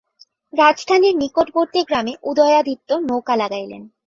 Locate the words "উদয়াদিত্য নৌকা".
2.23-3.35